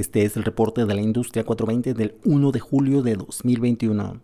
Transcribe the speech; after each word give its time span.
Este 0.00 0.24
es 0.24 0.34
el 0.38 0.44
reporte 0.44 0.86
de 0.86 0.94
la 0.94 1.02
industria 1.02 1.44
420 1.44 1.92
del 1.92 2.16
1 2.24 2.52
de 2.52 2.58
julio 2.58 3.02
de 3.02 3.16
2021. 3.16 4.22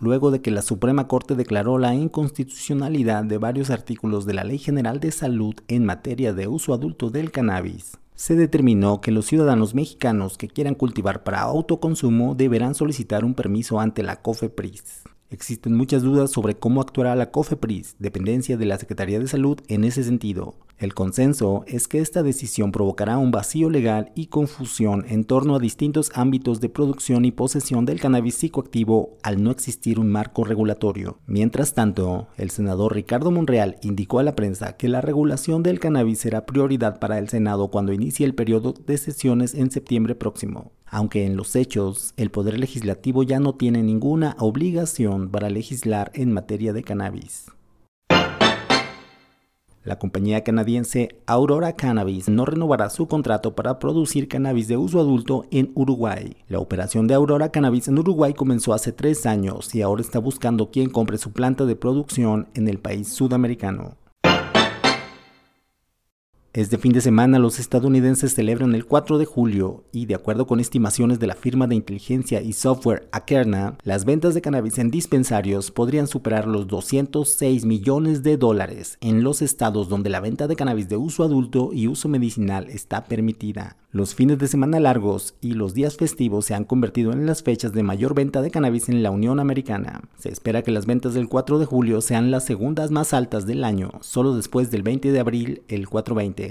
Luego 0.00 0.30
de 0.30 0.40
que 0.40 0.50
la 0.50 0.62
Suprema 0.62 1.06
Corte 1.06 1.34
declaró 1.34 1.76
la 1.76 1.94
inconstitucionalidad 1.94 3.24
de 3.24 3.36
varios 3.36 3.68
artículos 3.68 4.24
de 4.24 4.32
la 4.32 4.44
Ley 4.44 4.56
General 4.56 4.98
de 4.98 5.12
Salud 5.12 5.54
en 5.68 5.84
materia 5.84 6.32
de 6.32 6.48
uso 6.48 6.72
adulto 6.72 7.10
del 7.10 7.32
cannabis, 7.32 7.98
se 8.14 8.34
determinó 8.34 9.02
que 9.02 9.10
los 9.10 9.26
ciudadanos 9.26 9.74
mexicanos 9.74 10.38
que 10.38 10.48
quieran 10.48 10.74
cultivar 10.74 11.22
para 11.22 11.42
autoconsumo 11.42 12.34
deberán 12.34 12.74
solicitar 12.74 13.26
un 13.26 13.34
permiso 13.34 13.78
ante 13.78 14.02
la 14.02 14.22
COFEPRIS. 14.22 15.02
Existen 15.34 15.74
muchas 15.74 16.04
dudas 16.04 16.30
sobre 16.30 16.54
cómo 16.54 16.80
actuará 16.80 17.16
la 17.16 17.32
COFEPRIS, 17.32 17.96
dependencia 17.98 18.56
de 18.56 18.66
la 18.66 18.78
Secretaría 18.78 19.18
de 19.18 19.26
Salud, 19.26 19.58
en 19.66 19.82
ese 19.82 20.04
sentido. 20.04 20.54
El 20.78 20.94
consenso 20.94 21.64
es 21.66 21.88
que 21.88 21.98
esta 21.98 22.22
decisión 22.22 22.70
provocará 22.70 23.18
un 23.18 23.32
vacío 23.32 23.68
legal 23.68 24.12
y 24.14 24.26
confusión 24.26 25.04
en 25.08 25.24
torno 25.24 25.56
a 25.56 25.58
distintos 25.58 26.12
ámbitos 26.14 26.60
de 26.60 26.68
producción 26.68 27.24
y 27.24 27.32
posesión 27.32 27.84
del 27.84 27.98
cannabis 27.98 28.36
psicoactivo 28.36 29.18
al 29.24 29.42
no 29.42 29.50
existir 29.50 29.98
un 29.98 30.08
marco 30.08 30.44
regulatorio. 30.44 31.18
Mientras 31.26 31.74
tanto, 31.74 32.28
el 32.36 32.50
senador 32.50 32.94
Ricardo 32.94 33.32
Monreal 33.32 33.78
indicó 33.82 34.20
a 34.20 34.22
la 34.22 34.36
prensa 34.36 34.76
que 34.76 34.88
la 34.88 35.00
regulación 35.00 35.64
del 35.64 35.80
cannabis 35.80 36.20
será 36.20 36.46
prioridad 36.46 37.00
para 37.00 37.18
el 37.18 37.28
Senado 37.28 37.72
cuando 37.72 37.92
inicie 37.92 38.24
el 38.24 38.36
periodo 38.36 38.72
de 38.72 38.98
sesiones 38.98 39.54
en 39.54 39.72
septiembre 39.72 40.14
próximo 40.14 40.70
aunque 40.94 41.26
en 41.26 41.36
los 41.36 41.56
hechos 41.56 42.14
el 42.16 42.30
Poder 42.30 42.56
Legislativo 42.56 43.24
ya 43.24 43.40
no 43.40 43.56
tiene 43.56 43.82
ninguna 43.82 44.36
obligación 44.38 45.28
para 45.28 45.50
legislar 45.50 46.12
en 46.14 46.32
materia 46.32 46.72
de 46.72 46.84
cannabis. 46.84 47.46
La 49.82 49.98
compañía 49.98 50.44
canadiense 50.44 51.16
Aurora 51.26 51.74
Cannabis 51.74 52.28
no 52.28 52.46
renovará 52.46 52.90
su 52.90 53.08
contrato 53.08 53.56
para 53.56 53.80
producir 53.80 54.28
cannabis 54.28 54.68
de 54.68 54.76
uso 54.76 55.00
adulto 55.00 55.46
en 55.50 55.72
Uruguay. 55.74 56.36
La 56.48 56.60
operación 56.60 57.08
de 57.08 57.14
Aurora 57.14 57.50
Cannabis 57.50 57.88
en 57.88 57.98
Uruguay 57.98 58.32
comenzó 58.32 58.72
hace 58.72 58.92
tres 58.92 59.26
años 59.26 59.74
y 59.74 59.82
ahora 59.82 60.00
está 60.00 60.20
buscando 60.20 60.70
quien 60.70 60.90
compre 60.90 61.18
su 61.18 61.32
planta 61.32 61.66
de 61.66 61.74
producción 61.74 62.46
en 62.54 62.68
el 62.68 62.78
país 62.78 63.08
sudamericano. 63.08 63.96
Este 66.54 66.78
fin 66.78 66.92
de 66.92 67.00
semana 67.00 67.40
los 67.40 67.58
estadounidenses 67.58 68.32
celebran 68.32 68.76
el 68.76 68.86
4 68.86 69.18
de 69.18 69.24
julio 69.24 69.82
y 69.90 70.06
de 70.06 70.14
acuerdo 70.14 70.46
con 70.46 70.60
estimaciones 70.60 71.18
de 71.18 71.26
la 71.26 71.34
firma 71.34 71.66
de 71.66 71.74
inteligencia 71.74 72.42
y 72.42 72.52
software 72.52 73.08
Akerna, 73.10 73.76
las 73.82 74.04
ventas 74.04 74.34
de 74.34 74.40
cannabis 74.40 74.78
en 74.78 74.92
dispensarios 74.92 75.72
podrían 75.72 76.06
superar 76.06 76.46
los 76.46 76.68
206 76.68 77.64
millones 77.64 78.22
de 78.22 78.36
dólares 78.36 78.98
en 79.00 79.24
los 79.24 79.42
estados 79.42 79.88
donde 79.88 80.10
la 80.10 80.20
venta 80.20 80.46
de 80.46 80.54
cannabis 80.54 80.88
de 80.88 80.96
uso 80.96 81.24
adulto 81.24 81.70
y 81.72 81.88
uso 81.88 82.08
medicinal 82.08 82.70
está 82.70 83.02
permitida. 83.02 83.76
Los 83.90 84.14
fines 84.14 84.38
de 84.38 84.48
semana 84.48 84.80
largos 84.80 85.34
y 85.40 85.54
los 85.54 85.72
días 85.72 85.96
festivos 85.96 86.46
se 86.46 86.54
han 86.54 86.64
convertido 86.64 87.12
en 87.12 87.26
las 87.26 87.44
fechas 87.44 87.72
de 87.72 87.84
mayor 87.84 88.12
venta 88.14 88.42
de 88.42 88.50
cannabis 88.50 88.88
en 88.88 89.04
la 89.04 89.12
Unión 89.12 89.38
Americana. 89.38 90.02
Se 90.18 90.30
espera 90.30 90.62
que 90.62 90.72
las 90.72 90.84
ventas 90.84 91.14
del 91.14 91.28
4 91.28 91.60
de 91.60 91.64
julio 91.64 92.00
sean 92.00 92.32
las 92.32 92.44
segundas 92.44 92.90
más 92.90 93.12
altas 93.12 93.46
del 93.46 93.62
año, 93.62 93.92
solo 94.00 94.34
después 94.34 94.72
del 94.72 94.82
20 94.82 95.12
de 95.12 95.20
abril, 95.20 95.62
el 95.68 95.88
420. 95.88 96.43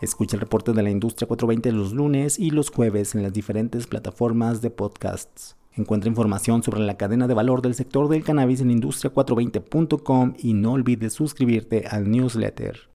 Escucha 0.00 0.36
el 0.36 0.40
reporte 0.40 0.72
de 0.72 0.82
la 0.82 0.90
industria 0.90 1.28
420 1.28 1.70
los 1.72 1.92
lunes 1.92 2.38
y 2.38 2.50
los 2.50 2.70
jueves 2.70 3.14
en 3.14 3.22
las 3.22 3.32
diferentes 3.32 3.86
plataformas 3.86 4.60
de 4.60 4.70
podcasts. 4.70 5.56
Encuentra 5.74 6.10
información 6.10 6.62
sobre 6.62 6.80
la 6.80 6.96
cadena 6.96 7.28
de 7.28 7.34
valor 7.34 7.62
del 7.62 7.74
sector 7.74 8.08
del 8.08 8.24
cannabis 8.24 8.60
en 8.60 8.70
industria420.com 8.70 10.34
y 10.38 10.54
no 10.54 10.72
olvides 10.72 11.12
suscribirte 11.12 11.86
al 11.88 12.10
newsletter. 12.10 12.91